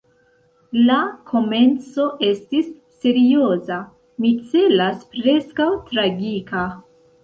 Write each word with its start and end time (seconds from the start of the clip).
La 0.87 0.95
komenco 1.31 2.07
estis 2.29 2.73
serioza, 3.05 3.81
mi 4.25 4.35
celas– 4.51 5.09
preskaŭ 5.17 5.73
tragika. 5.95 6.71